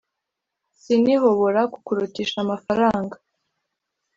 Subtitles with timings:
[0.81, 3.15] sinhobora kukurutisha amafaranga